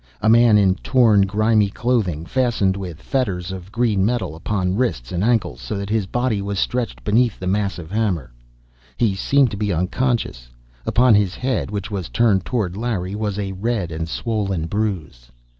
A 0.19 0.29
man 0.29 0.57
in 0.57 0.73
torn, 0.73 1.27
grimy 1.27 1.69
clothing, 1.69 2.25
fastened 2.25 2.75
with 2.75 2.99
fetters 2.99 3.51
of 3.51 3.71
green 3.71 4.03
metal 4.03 4.35
upon 4.35 4.73
wrists 4.75 5.11
and 5.11 5.23
ankles, 5.23 5.61
so 5.61 5.77
that 5.77 5.91
his 5.91 6.07
body 6.07 6.41
was 6.41 6.57
stretched 6.57 7.03
beneath 7.03 7.37
the 7.39 7.45
massive 7.45 7.91
hammer. 7.91 8.33
He 8.97 9.13
seemed 9.13 9.51
to 9.51 9.57
be 9.57 9.71
unconscious; 9.71 10.49
upon 10.87 11.13
his 11.13 11.35
head, 11.35 11.69
which 11.69 11.91
was 11.91 12.09
turned 12.09 12.45
toward 12.45 12.75
Larry, 12.75 13.13
was 13.13 13.37
a 13.37 13.51
red 13.51 13.91
and 13.91 14.09
swollen 14.09 14.65
bruise. 14.65 15.29